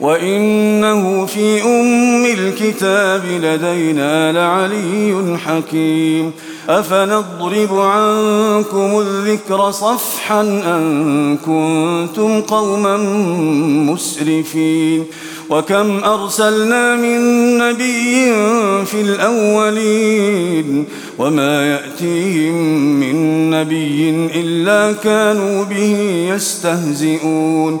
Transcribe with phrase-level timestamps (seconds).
[0.00, 6.32] وانه في ام الكتاب لدينا لعلي حكيم
[6.68, 12.96] افنضرب عنكم الذكر صفحا ان كنتم قوما
[13.92, 15.06] مسرفين
[15.50, 17.18] وكم ارسلنا من
[17.58, 18.32] نبي
[18.84, 20.84] في الاولين
[21.18, 22.54] وما ياتيهم
[23.00, 25.96] من نبي الا كانوا به
[26.34, 27.80] يستهزئون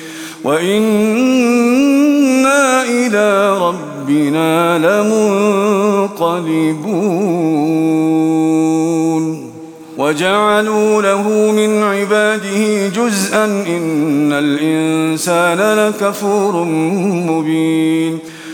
[0.43, 2.03] وإنا
[2.83, 4.77] إلى ربنا
[8.21, 9.51] لمنقلبون
[9.97, 16.63] وجعلوا له من عباده جزءا إن الإنسان لكفور
[17.27, 18.19] مبين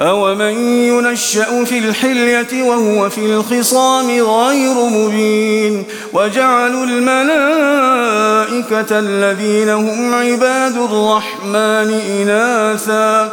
[0.00, 8.18] أومن ينشأ في الحلية وهو في الخصام غير مبين وجعلوا الملائكة
[8.98, 13.32] الذين هم عباد الرحمن إناثا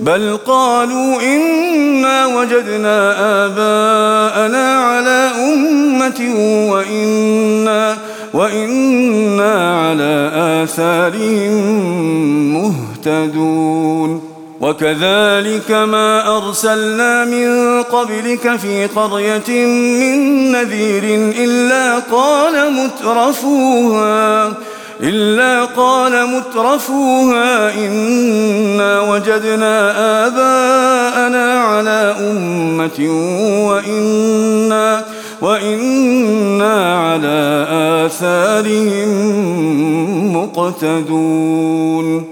[0.00, 3.14] بل قالوا إنا وجدنا
[3.44, 6.34] آباءنا على أمة
[6.70, 7.96] وإنا
[8.34, 10.30] وإنا على
[10.62, 11.52] آثارهم
[12.54, 14.38] مهتدون.
[14.60, 24.52] وكذلك ما أرسلنا من قبلك في قرية من نذير إلا قال مترفوها
[25.02, 29.74] إلا قال مترفوها إنا وجدنا
[30.26, 32.98] آباءنا على أمة
[33.68, 35.04] وإنا
[35.42, 37.66] وإنا على
[38.06, 39.10] آثارهم
[40.36, 42.24] مقتدون.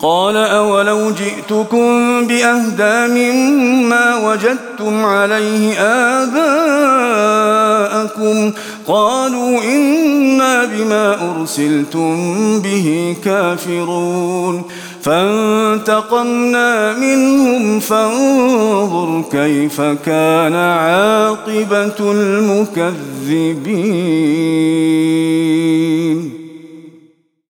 [0.00, 5.80] قال أولو جئتكم بأهدى مما وجدتم عليه
[6.22, 6.52] آباءكم
[8.86, 12.14] قالوا إنا بما أرسلتم
[12.60, 14.62] به كافرون.
[15.02, 23.64] فانتقمنا منهم فانظر كيف كان عاقبة المكذبين.